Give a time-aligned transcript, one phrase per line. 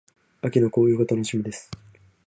[0.41, 1.69] 秋の紅葉が楽しみです。